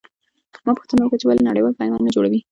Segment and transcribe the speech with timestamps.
[0.65, 2.39] ما پوښتنه وکړه چې ولې نړېوال پیوند نه جوړوي.